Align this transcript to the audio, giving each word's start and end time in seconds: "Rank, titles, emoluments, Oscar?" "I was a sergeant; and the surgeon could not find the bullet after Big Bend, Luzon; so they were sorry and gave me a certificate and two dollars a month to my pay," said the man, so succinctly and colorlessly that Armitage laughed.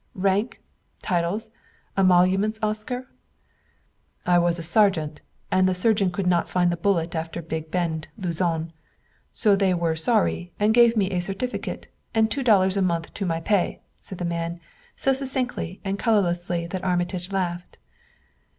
"Rank, 0.15 0.59
titles, 1.03 1.51
emoluments, 1.95 2.57
Oscar?" 2.63 3.07
"I 4.25 4.39
was 4.39 4.57
a 4.57 4.63
sergeant; 4.63 5.21
and 5.51 5.69
the 5.69 5.75
surgeon 5.75 6.09
could 6.09 6.25
not 6.25 6.49
find 6.49 6.71
the 6.71 6.75
bullet 6.75 7.13
after 7.13 7.39
Big 7.39 7.69
Bend, 7.69 8.07
Luzon; 8.17 8.73
so 9.31 9.55
they 9.55 9.75
were 9.75 9.95
sorry 9.95 10.53
and 10.59 10.73
gave 10.73 10.97
me 10.97 11.11
a 11.11 11.19
certificate 11.19 11.85
and 12.15 12.31
two 12.31 12.41
dollars 12.41 12.75
a 12.77 12.81
month 12.81 13.13
to 13.13 13.27
my 13.27 13.41
pay," 13.41 13.79
said 13.99 14.17
the 14.17 14.25
man, 14.25 14.59
so 14.95 15.13
succinctly 15.13 15.79
and 15.85 15.99
colorlessly 15.99 16.65
that 16.65 16.83
Armitage 16.83 17.31
laughed. 17.31 17.77